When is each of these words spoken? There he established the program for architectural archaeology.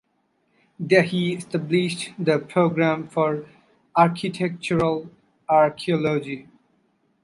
There 0.79 1.03
he 1.03 1.35
established 1.35 2.13
the 2.17 2.39
program 2.39 3.07
for 3.07 3.45
architectural 3.95 5.11
archaeology. 5.47 6.47